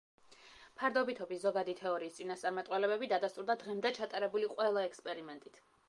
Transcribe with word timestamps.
ფარდობითობის 0.79 1.43
ზოგადი 1.43 1.75
თეორიის 1.81 2.17
წინასწარმეტყველებები 2.21 3.11
დადასტურდა 3.13 3.57
დღემდე 3.65 3.93
ჩატარებული 4.01 4.55
ყველა 4.57 4.89
ექსპერიმენტით. 4.93 5.67